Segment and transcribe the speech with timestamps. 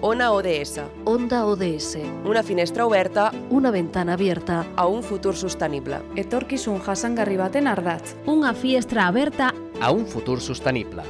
[0.00, 1.96] Ona ODS, Onda ODS.
[2.24, 4.64] una finestra oberta Una ventana abierta.
[4.76, 6.00] a un futur sostenible.
[6.16, 8.16] Etorkizun jasangarri baten ardatz.
[8.26, 11.02] Unha fiestra aberta a un futur sostenible.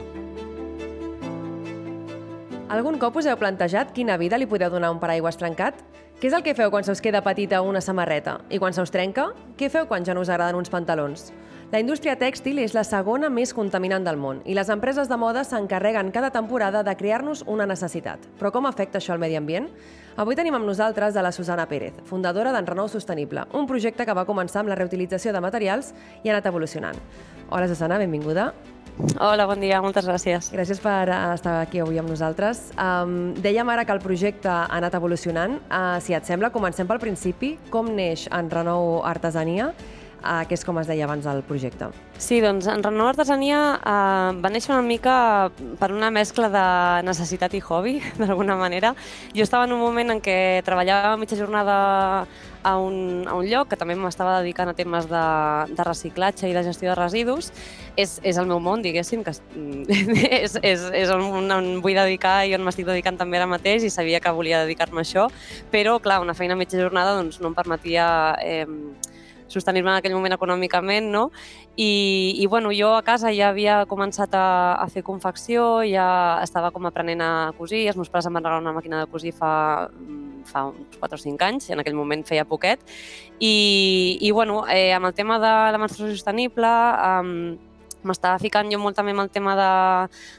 [2.69, 5.75] Algun cop us heu plantejat quina vida li podeu donar un paraigües trencat?
[6.21, 8.41] Què és el que feu quan se us queda petita una samarreta?
[8.49, 9.33] I quan se us trenca?
[9.59, 11.33] Què feu quan ja no us agraden uns pantalons?
[11.73, 15.41] La indústria tèxtil és la segona més contaminant del món i les empreses de moda
[15.41, 18.27] s'encarreguen cada temporada de crear-nos una necessitat.
[18.37, 19.71] Però com afecta això al medi ambient?
[20.21, 24.27] Avui tenim amb nosaltres a la Susana Pérez, fundadora d'Enrenou Sostenible, un projecte que va
[24.29, 27.01] començar amb la reutilització de materials i ha anat evolucionant.
[27.49, 28.51] Hola Susana, benvinguda.
[29.17, 30.51] Hola, bon dia, moltes gràcies.
[30.53, 32.67] Gràcies per eh, estar aquí avui amb nosaltres.
[32.77, 35.57] Um, dèiem ara que el projecte ha anat evolucionant.
[35.73, 37.55] Uh, si et sembla, comencem pel principi.
[37.73, 39.73] Com neix en Renou Artesania,
[40.23, 41.91] uh, que és com es deia abans el projecte?
[42.23, 45.15] Sí, doncs en Renou Artesania eh, va néixer una mica
[45.81, 46.67] per una mescla de
[47.03, 48.93] necessitat i hobby, d'alguna manera.
[49.35, 51.75] Jo estava en un moment en què treballava mitja jornada
[52.63, 55.23] a un, a un lloc que també m'estava dedicant a temes de,
[55.75, 57.51] de reciclatge i de gestió de residus.
[57.99, 59.35] És, és el meu món, diguéssim, que
[60.45, 63.91] és, és, és, on, on vull dedicar i on m'estic dedicant també ara mateix i
[63.91, 65.27] sabia que volia dedicar-me a això,
[65.75, 68.07] però, clar, una feina mitja jornada doncs, no em permetia
[68.47, 68.69] eh,
[69.53, 71.27] sostenir-me en aquell moment econòmicament, no?
[71.77, 71.91] I,
[72.39, 74.47] I, bueno, jo a casa ja havia començat a,
[74.81, 78.65] a fer confecció, ja estava com aprenent a cosir, els meus pares em van regalar
[78.65, 79.53] una màquina de cosir fa,
[80.49, 82.83] fa uns 4 o 5 anys, i en aquell moment feia poquet,
[83.39, 87.72] i, i bueno, eh, amb el tema de la menstruació sostenible, eh,
[88.09, 89.69] m'estava ficant jo molt també amb el tema de,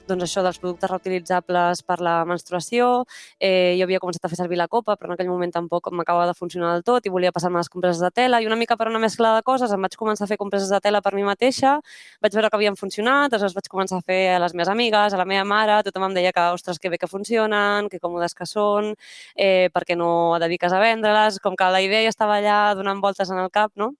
[0.09, 3.06] doncs això, dels productes reutilitzables per la menstruació.
[3.40, 6.28] Eh, jo havia començat a fer servir la copa, però en aquell moment tampoc m'acabava
[6.31, 8.88] de funcionar del tot i volia passar-me les compreses de tela i una mica per
[8.91, 11.79] una mescla de coses em vaig començar a fer compreses de tela per mi mateixa,
[12.22, 15.22] vaig veure que havien funcionat, aleshores vaig començar a fer a les meves amigues, a
[15.22, 18.47] la meva mare, tothom em deia que, ostres, que bé que funcionen, que còmodes que
[18.50, 18.94] són,
[19.35, 23.30] eh, perquè no dediques a vendre-les, com que la idea ja estava allà donant voltes
[23.30, 23.94] en el cap, no?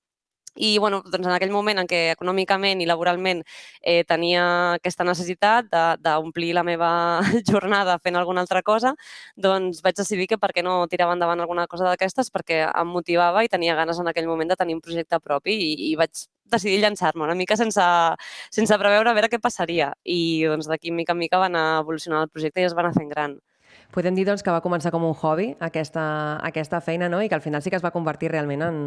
[0.56, 3.42] I bueno, doncs en aquell moment en què econòmicament i laboralment
[3.82, 4.44] eh, tenia
[4.78, 5.70] aquesta necessitat
[6.04, 6.92] d'omplir la meva
[7.50, 8.94] jornada fent alguna altra cosa,
[9.36, 13.44] doncs vaig decidir que per què no tirava endavant alguna cosa d'aquestes perquè em motivava
[13.44, 16.82] i tenia ganes en aquell moment de tenir un projecte propi i, i vaig decidir
[16.84, 17.84] llançar-me una mica sense,
[18.54, 19.94] sense preveure a veure què passaria.
[20.04, 22.94] I doncs d'aquí mica en mica va anar evolucionant el projecte i es va anar
[22.98, 23.40] fent gran.
[23.94, 26.04] Podem dir doncs, que va començar com un hobby, aquesta,
[26.42, 27.22] aquesta feina, no?
[27.22, 28.80] i que al final sí que es va convertir realment en,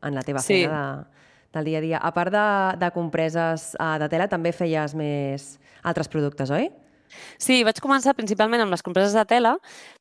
[0.00, 0.62] en la teva Sí.
[0.64, 1.26] feina de,
[1.58, 1.98] del dia a dia.
[2.00, 2.46] A part de,
[2.80, 6.70] de compreses eh, de tela, també feies més altres productes, oi?
[7.38, 9.52] Sí, vaig començar principalment amb les compreses de tela,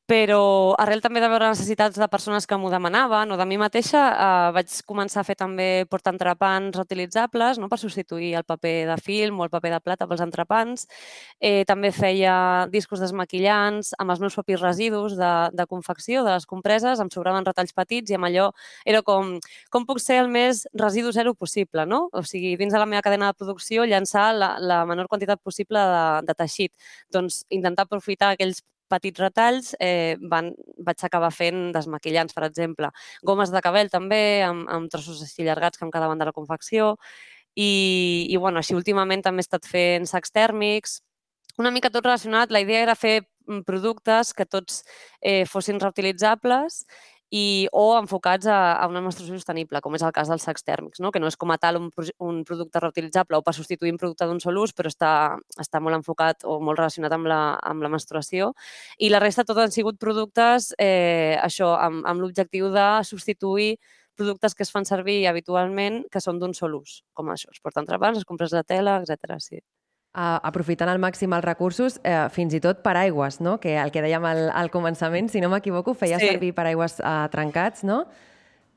[0.06, 4.02] però arrel també de veure necessitats de persones que m'ho demanaven o de mi mateixa,
[4.12, 7.70] eh, vaig començar a fer també portaentrepans reutilitzables no?
[7.72, 10.84] per substituir el paper de film o el paper de plata pels entrepans.
[11.40, 16.46] Eh, també feia discos desmaquillants amb els meus propis residus de, de confecció, de les
[16.46, 18.50] compreses, em sobraven retalls petits i amb allò
[18.86, 19.38] era com,
[19.72, 22.10] com puc ser el més residu zero possible, no?
[22.12, 25.80] O sigui, dins de la meva cadena de producció, llançar la, la menor quantitat possible
[25.80, 26.76] de, de teixit.
[27.14, 30.52] Doncs intentar aprofitar aquells petits retalls, eh, van,
[30.86, 32.92] vaig acabar fent desmaquillants, per exemple.
[33.26, 36.94] Gomes de cabell també, amb, amb trossos així allargats que em quedaven de la confecció.
[37.56, 41.02] I, i bueno, així últimament també he estat fent sacs tèrmics,
[41.58, 42.52] una mica tot relacionat.
[42.52, 44.82] La idea era fer mm, productes que tots
[45.22, 46.84] eh, fossin reutilitzables
[47.34, 51.02] i, o enfocats a, a una menstruació sostenible, com és el cas dels sacs tèrmics,
[51.02, 51.10] no?
[51.12, 51.90] que no és com a tal un,
[52.22, 55.14] un producte reutilitzable o per substituir un producte d'un sol ús, però està,
[55.58, 58.52] està molt enfocat o molt relacionat amb la, amb la menstruació.
[59.02, 63.74] I la resta tot han sigut productes, eh, això, amb, amb l'objectiu de substituir
[64.16, 68.22] productes que es fan servir habitualment que són d'un sol ús, com això, els portaentrepans,
[68.22, 69.40] les compres de tela, etc.
[69.42, 69.64] Sí.
[70.14, 73.56] Uh, aprofitant al màxim els recursos, eh, fins i tot paraigües, no?
[73.58, 76.28] que el que dèiem al, al començament, si no m'equivoco, feia Sí.
[76.30, 78.04] servir paraigües uh, trencats no?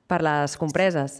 [0.08, 1.18] per les compreses.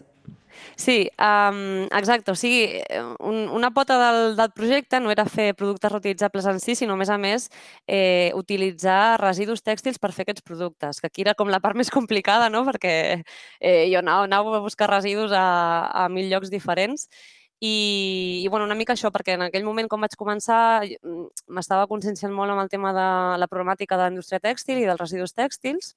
[0.75, 2.31] Sí, um, exacte.
[2.31, 6.59] O sigui, eh, un, una pota del, del projecte no era fer productes reutilitzables en
[6.59, 7.49] si, sinó, a més a més,
[7.85, 11.93] eh, utilitzar residus tèxtils per fer aquests productes, que aquí era com la part més
[11.93, 12.65] complicada, no?
[12.65, 13.21] perquè
[13.59, 17.09] eh, jo anava, anava a buscar residus a, a mil llocs diferents
[17.59, 21.87] i, i bueno, una mica això, perquè en aquell moment, quan vaig començar, mm, m'estava
[21.89, 23.07] conscienciant molt amb el tema de
[23.41, 25.95] la problemàtica de la indústria tèxtil i dels residus tèxtils,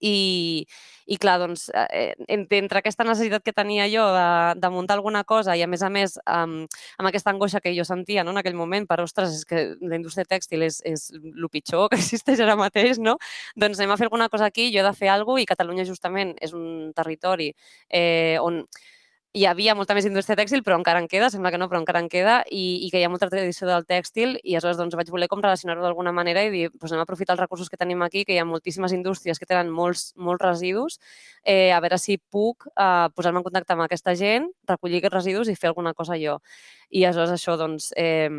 [0.00, 0.66] i,
[1.06, 4.26] i clar, doncs, eh, entre aquesta necessitat que tenia jo de,
[4.60, 6.66] de muntar alguna cosa i, a més a més, amb,
[6.98, 9.98] amb aquesta angoixa que jo sentia no, en aquell moment per, ostres, és que la
[10.00, 13.16] indústria tèxtil és, és el pitjor que existeix ara mateix, no?
[13.56, 15.86] doncs anem a fer alguna cosa aquí, jo he de fer alguna cosa i Catalunya
[15.88, 17.48] justament és un territori
[17.88, 18.60] eh, on
[19.34, 21.98] hi havia molta més indústria tèxtil, però encara en queda, sembla que no, però encara
[22.04, 25.10] en queda, i, i que hi ha molta tradició del tèxtil, i aleshores doncs, vaig
[25.10, 28.04] voler com relacionar-ho d'alguna manera i dir, doncs anem a aprofitar els recursos que tenim
[28.06, 31.00] aquí, que hi ha moltíssimes indústries que tenen molts, molts residus,
[31.42, 35.50] eh, a veure si puc eh, posar-me en contacte amb aquesta gent, recollir aquests residus
[35.50, 36.38] i fer alguna cosa jo.
[36.94, 38.30] I aleshores això, doncs, eh,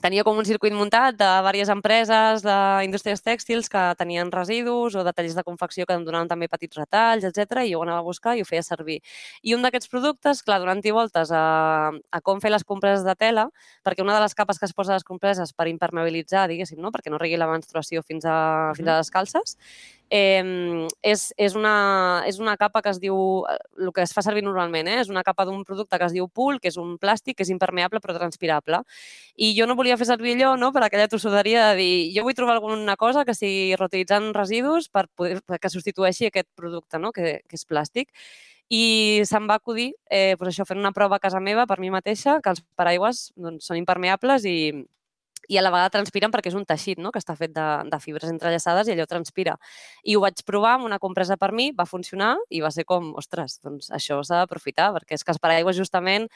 [0.00, 5.12] tenia com un circuit muntat de diverses empreses d'indústries tèxtils que tenien residus o de
[5.12, 7.66] tallers de confecció que em donaven també petits retalls, etc.
[7.66, 9.00] i jo ho anava a buscar i ho feia servir.
[9.42, 11.44] I un d'aquests productes, clar, donant-hi voltes a,
[11.92, 13.50] a com fer les compreses de tela,
[13.84, 16.92] perquè una de les capes que es posa a les compreses per impermeabilitzar, diguéssim, no?
[16.94, 19.58] perquè no regui la menstruació fins a, fins a les calces,
[20.10, 23.16] eh, és, és, una, és una capa que es diu,
[23.78, 24.98] el que es fa servir normalment, eh?
[25.04, 27.52] és una capa d'un producte que es diu PUL, que és un plàstic que és
[27.54, 28.82] impermeable però transpirable.
[29.38, 30.72] I jo no volia fer servir allò no?
[30.74, 35.06] per aquella tossuderia de dir jo vull trobar alguna cosa que sigui reutilitzant residus per
[35.14, 37.14] poder, que substitueixi aquest producte, no?
[37.14, 38.10] que, que és plàstic.
[38.70, 41.90] I se'm va acudir eh, pues això, fent una prova a casa meva per mi
[41.90, 44.58] mateixa, que els paraigües doncs, són impermeables i,
[45.50, 47.10] i a la vegada transpiren perquè és un teixit no?
[47.10, 49.56] que està fet de, de fibres entrellaçades i allò transpira.
[50.06, 53.10] I ho vaig provar amb una compresa per mi, va funcionar i va ser com,
[53.18, 56.30] ostres, doncs això s'ha d'aprofitar perquè és que els paraigües justament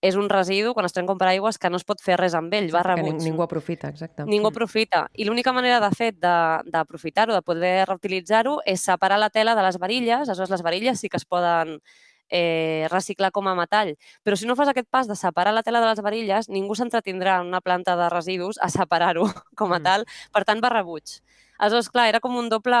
[0.00, 2.52] és un residu, quan es trenca un paraigües, que no es pot fer res amb
[2.54, 3.16] ell, va rebuig.
[3.16, 4.26] Que ningú aprofita, exacte.
[4.28, 5.08] Ningú aprofita.
[5.18, 9.64] I l'única manera, de fet, d'aprofitar-ho, de, de poder reutilitzar-ho, és separar la tela de
[9.66, 10.28] les varilles.
[10.28, 11.80] Aleshores, les varilles sí que es poden
[12.28, 13.94] eh, reciclar com a metall.
[14.22, 17.40] Però si no fas aquest pas de separar la tela de les varilles, ningú s'entretindrà
[17.40, 19.26] en una planta de residus a separar-ho
[19.58, 19.84] com a mm.
[19.84, 20.06] tal.
[20.32, 21.20] Per tant, va rebuig.
[21.58, 22.78] Aleshores, clar, era com un doble,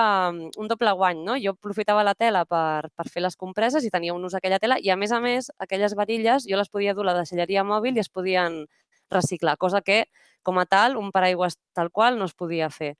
[0.56, 1.34] un doble guany, no?
[1.42, 4.76] Jo aprofitava la tela per, per fer les compreses i tenia un ús aquella tela
[4.78, 7.98] i, a més a més, aquelles varilles jo les podia dur a la deixalleria mòbil
[7.98, 8.66] i es podien
[9.10, 10.04] reciclar, cosa que,
[10.46, 12.94] com a tal, un paraigües tal qual no es podia fer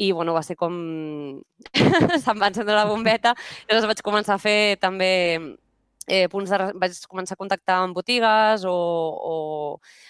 [0.00, 0.74] i bueno, va ser com...
[2.24, 5.10] se'm va encendre la bombeta i llavors vaig començar a fer també
[6.10, 9.36] eh, punts de, vaig començar a contactar amb botigues o, o,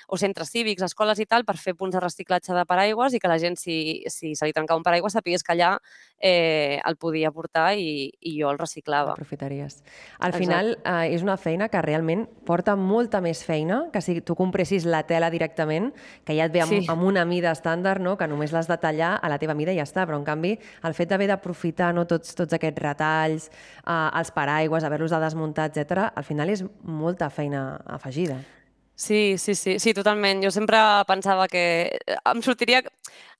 [0.09, 3.31] o centres cívics, escoles i tal, per fer punts de reciclatge de paraigües i que
[3.31, 3.77] la gent, si,
[4.09, 5.75] si se li trencava un paraigua, sapigués que allà
[6.21, 9.15] eh, el podia portar i, i jo el reciclava.
[9.17, 9.81] Aprofitaries.
[10.19, 10.39] Al Exacte.
[10.39, 14.85] final, eh, és una feina que realment porta molta més feina que si tu compressis
[14.85, 15.91] la tela directament,
[16.25, 16.85] que ja et ve amb, sí.
[16.93, 18.17] amb una mida estàndard, no?
[18.21, 20.07] que només l'has de tallar a la teva mida i ja està.
[20.07, 23.51] Però, en canvi, el fet d'haver d'aprofitar no, tots, tots aquests retalls,
[23.85, 28.39] eh, els paraigües, haver-los de desmuntar, etc al final és molta feina afegida.
[29.01, 30.43] Sí, sí, sí, sí, totalment.
[30.45, 30.77] Jo sempre
[31.09, 31.61] pensava que
[32.05, 32.83] eh, em sortiria,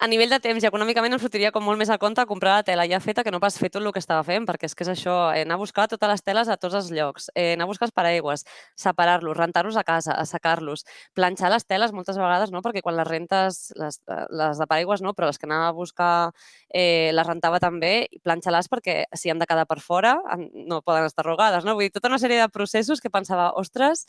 [0.01, 2.65] a nivell de temps i econòmicament, em sortiria com molt més a compte comprar la
[2.65, 4.87] tela ja feta que no pas fer tot el que estava fent, perquè és que
[4.87, 7.67] és això, eh, anar a buscar totes les teles a tots els llocs, eh, anar
[7.69, 8.47] a buscar els paraigües,
[8.87, 12.65] separar-los, rentar-los a casa, assecar-los, planxar les teles moltes vegades, no?
[12.65, 15.77] perquè quan les rentes, les, eh, les de paraigües no, però les que anava a
[15.77, 16.33] buscar
[16.73, 21.27] eh, les rentava també, planxar-les perquè si han de quedar per fora no poden estar
[21.27, 21.69] rogades.
[21.69, 21.77] No?
[21.77, 24.07] Vull dir, tota una sèrie de processos que pensava, ostres,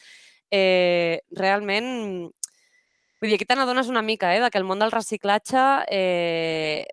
[0.52, 2.32] eh, realment
[3.22, 5.62] Vull dir, aquí te n'adones una mica, eh, de que el món del reciclatge,
[5.94, 6.88] eh,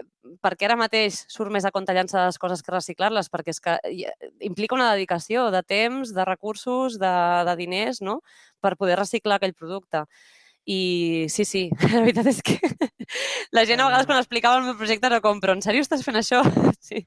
[0.45, 3.79] perquè ara mateix surt més a compte llançar les coses que reciclar-les, perquè és que
[4.45, 7.15] implica una dedicació de temps, de recursos, de,
[7.49, 8.19] de diners, no?,
[8.61, 10.05] per poder reciclar aquell producte.
[10.69, 12.59] I sí, sí, la veritat és que
[13.57, 16.05] la gent a vegades quan explicava el meu projecte era com, però en sèrio estàs
[16.05, 16.45] fent això?
[16.89, 17.07] Sí.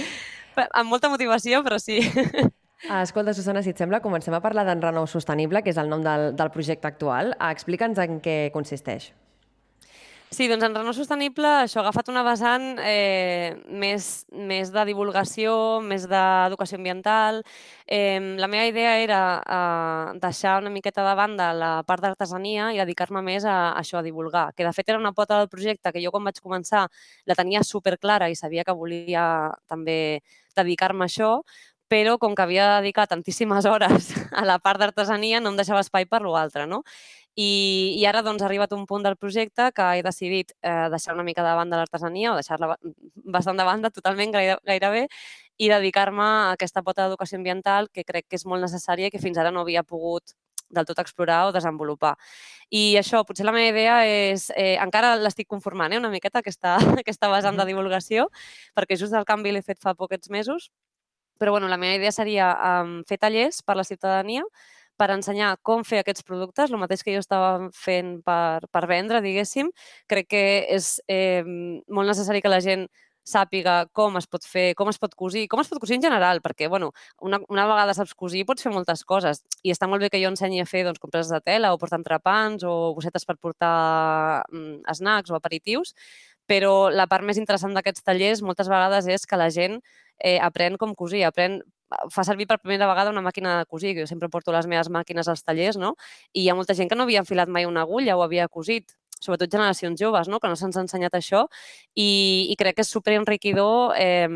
[0.78, 2.00] amb molta motivació, però sí.
[2.88, 5.88] Ah, escolta, Susana, si et sembla, comencem a parlar d'en Renou Sostenible, que és el
[5.88, 7.32] nom del, del projecte actual.
[7.40, 9.14] Ah, explica'ns en què consisteix.
[10.34, 15.52] Sí, doncs en Renou Sostenible això ha agafat una vessant eh, més, més de divulgació,
[15.84, 17.38] més d'educació ambiental.
[17.86, 22.80] Eh, la meva idea era eh, deixar una miqueta de banda la part d'artesania i
[22.82, 25.92] dedicar-me més a, a això, a divulgar, que de fet era una pota del projecte
[25.94, 26.88] que jo quan vaig començar
[27.30, 30.18] la tenia super clara i sabia que volia també
[30.56, 31.30] dedicar-me a això,
[31.94, 34.10] però com que havia de dedicar tantíssimes hores
[34.40, 36.82] a la part d'artesania no em deixava espai per l'altre, no?
[37.38, 41.14] I, I ara doncs, ha arribat un punt del projecte que he decidit eh, deixar
[41.14, 42.76] una mica de banda l'artesania o deixar-la
[43.36, 45.08] bastant de banda totalment gaire, gairebé
[45.58, 49.22] i dedicar-me a aquesta pota d'educació ambiental que crec que és molt necessària i que
[49.22, 50.34] fins ara no havia pogut
[50.74, 52.14] del tot explorar o desenvolupar.
[52.70, 56.76] I això, potser la meva idea és, eh, encara l'estic conformant eh, una miqueta, aquesta,
[57.04, 58.30] aquesta vessant de divulgació,
[58.74, 60.70] perquè just el canvi l'he fet fa poquets mesos,
[61.38, 64.44] però bueno, la meva idea seria um, fer tallers per la ciutadania
[64.96, 69.18] per ensenyar com fer aquests productes, el mateix que jo estava fent per, per vendre,
[69.24, 69.72] diguéssim.
[70.10, 72.86] Crec que és eh, molt necessari que la gent
[73.24, 76.42] sàpiga com es pot fer, com es pot cosir, com es pot cosir en general,
[76.44, 76.90] perquè, bueno,
[77.24, 80.28] una, una vegada saps cosir pots fer moltes coses i està molt bé que jo
[80.28, 84.84] ensenyi a fer doncs, compreses de tela o portar entrepans o bossetes per portar mm,
[85.00, 85.94] snacks o aperitius,
[86.46, 89.80] però la part més interessant d'aquests tallers moltes vegades és que la gent
[90.18, 91.60] eh, aprèn com cosir, aprèn
[92.10, 94.90] fa servir per primera vegada una màquina de cosir, que jo sempre porto les meves
[94.90, 95.94] màquines als tallers, no?
[96.32, 98.96] I hi ha molta gent que no havia enfilat mai una agulla o havia cosit
[99.24, 100.40] sobretot generacions joves, no?
[100.40, 101.46] que no se'ns ha ensenyat això
[101.94, 104.28] i, i crec que és superenriquidor eh,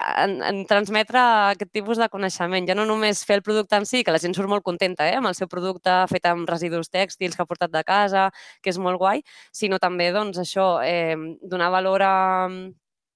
[0.00, 1.20] en, en transmetre
[1.54, 2.66] aquest tipus de coneixement.
[2.68, 5.16] Ja no només fer el producte en si, que la gent surt molt contenta eh,
[5.20, 8.28] amb el seu producte fet amb residus tèxtils que ha portat de casa,
[8.62, 12.14] que és molt guai, sinó també doncs, això, eh, donar valor a,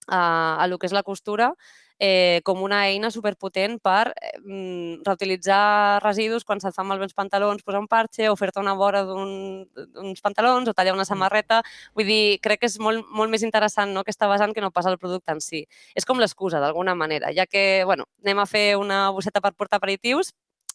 [0.09, 0.21] a,
[0.61, 1.53] a lo que és la costura
[1.99, 7.15] eh, com una eina superpotent per eh, mm, reutilitzar residus quan se't fan malbé uns
[7.15, 9.69] pantalons, posar un parxe o fer-te una vora d'uns
[10.01, 11.13] un, pantalons o tallar una mm.
[11.13, 11.63] samarreta.
[11.95, 14.87] Vull dir, crec que és molt, molt més interessant no, aquesta vessant que no pas
[14.91, 15.65] el producte en si.
[15.95, 19.79] És com l'excusa, d'alguna manera, ja que, bueno, anem a fer una bosseta per portar
[19.83, 20.33] aperitius,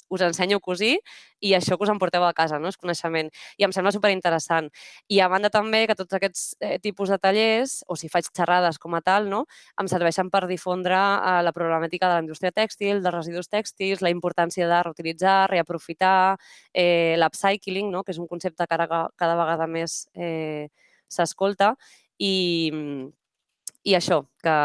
[0.10, 0.98] us ensenyo a cosir
[1.40, 2.70] i això que us emporteu a casa, no?
[2.70, 3.30] és coneixement.
[3.58, 4.70] I em sembla superinteressant.
[5.08, 8.80] I a banda també que tots aquests eh, tipus de tallers, o si faig xerrades
[8.82, 9.46] com a tal, no?
[9.80, 14.12] em serveixen per difondre eh, la problemàtica de la indústria tèxtil, dels residus tèxtils, la
[14.14, 16.38] importància de reutilitzar, reaprofitar,
[16.74, 18.04] eh, l'upcycling, no?
[18.04, 20.68] que és un concepte que ara cada vegada més eh,
[21.10, 21.74] s'escolta,
[22.20, 22.34] i,
[23.88, 24.56] i això, que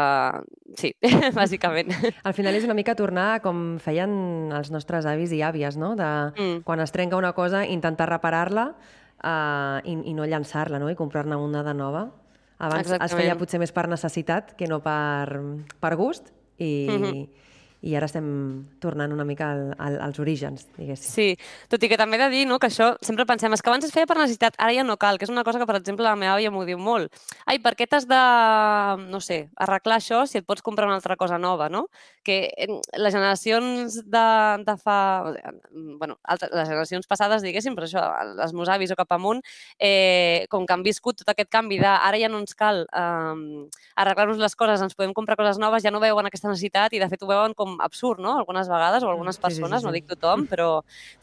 [0.79, 0.91] sí,
[1.39, 1.93] bàsicament.
[2.23, 5.93] Al final és una mica tornar com feien els nostres avis i àvies, no?
[5.99, 6.61] De mm.
[6.67, 10.91] quan es trenca una cosa, intentar reparar-la uh, i, i no llançar-la, no?
[10.91, 12.09] I comprar-ne una de nova.
[12.57, 13.09] Abans Exactament.
[13.09, 15.41] es feia potser més per necessitat que no per,
[15.79, 17.51] per gust i, mm -hmm
[17.85, 18.25] i ara estem
[18.81, 21.11] tornant una mica al, al, als orígens, diguéssim.
[21.11, 21.27] Sí,
[21.69, 23.85] tot i que també he de dir no, que això sempre pensem, és que abans
[23.85, 26.05] es feia per necessitat, ara ja no cal, que és una cosa que, per exemple,
[26.07, 27.13] la meva àvia m'ho diu molt.
[27.45, 28.21] Ai, per què t'has de,
[29.11, 31.85] no sé, arreglar això si et pots comprar una altra cosa nova, no?
[32.25, 34.25] Que les generacions de,
[34.65, 34.97] de fa...
[35.69, 38.07] bueno, altres, les generacions passades, diguéssim, però això,
[38.41, 39.43] les meus avis o cap amunt,
[39.77, 43.69] eh, com que han viscut tot aquest canvi de ara ja no ens cal eh,
[44.01, 47.11] arreglar-nos les coses, ens podem comprar coses noves, ja no veuen aquesta necessitat i, de
[47.13, 48.37] fet, ho veuen com absurd, no?
[48.37, 49.89] Algunes vegades, o algunes persones, sí, sí, sí.
[49.89, 50.69] no dic tothom, però,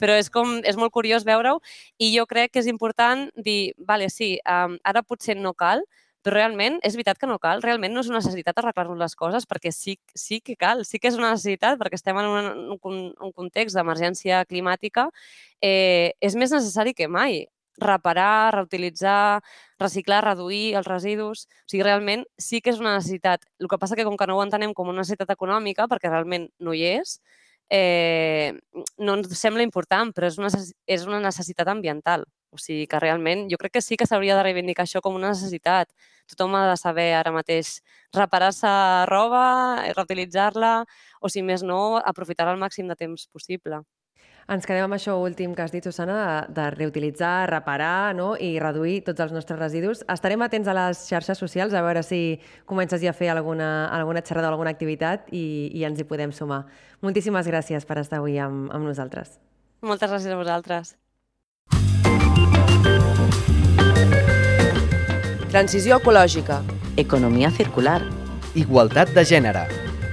[0.03, 1.61] però és, com, és molt curiós veure-ho
[1.99, 5.85] i jo crec que és important dir, vale, sí, um, ara potser no cal,
[6.23, 9.47] però realment és veritat que no cal, realment no és una necessitat arreglar-nos les coses
[9.51, 13.01] perquè sí, sí que cal, sí que és una necessitat perquè estem en un, un,
[13.11, 15.09] un context d'emergència climàtica,
[15.61, 17.43] eh, és més necessari que mai
[17.85, 19.43] reparar, reutilitzar,
[19.81, 21.47] reciclar, reduir els residus.
[21.67, 23.47] O sigui, realment sí que és una necessitat.
[23.61, 26.49] El que passa que com que no ho entenem com una necessitat econòmica, perquè realment
[26.61, 27.19] no hi és,
[27.73, 28.53] eh,
[28.99, 30.51] no ens sembla important, però és una,
[30.87, 32.27] és una necessitat ambiental.
[32.53, 35.31] O sigui que realment jo crec que sí que s'hauria de reivindicar això com una
[35.33, 35.89] necessitat.
[36.29, 37.79] Tothom ha de saber ara mateix
[38.13, 38.69] reparar-se
[39.09, 39.47] roba,
[39.97, 40.75] reutilitzar-la
[41.21, 43.81] o, si més no, aprofitar-la al màxim de temps possible.
[44.51, 46.17] Ens quedem amb això últim que has dit, Susana,
[46.49, 48.33] de, de reutilitzar, reparar no?
[48.35, 50.03] i reduir tots els nostres residus.
[50.11, 54.23] Estarem atents a les xarxes socials a veure si comences ja a fer alguna, alguna
[54.27, 56.65] xerrada o alguna activitat i, i ens hi podem sumar.
[57.03, 59.39] Moltíssimes gràcies per estar avui amb, amb nosaltres.
[59.83, 60.97] Moltes gràcies a vosaltres.
[65.53, 66.63] Transició ecològica.
[66.97, 68.01] Economia circular.
[68.59, 69.69] Igualtat de gènere.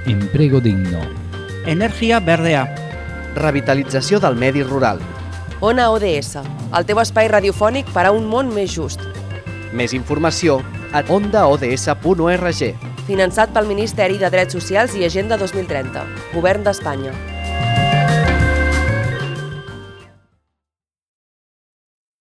[0.08, 1.02] Emprego digno.
[1.68, 2.89] Energia verdea
[3.36, 5.02] revitalització del medi rural.
[5.62, 6.40] Ona ODS,
[6.76, 9.04] el teu espai radiofònic per a un món més just.
[9.74, 10.62] Més informació
[10.94, 12.62] a ondaods.org.
[13.10, 17.14] Finançat pel Ministeri de Drets Socials i Agenda 2030, Govern d'Espanya.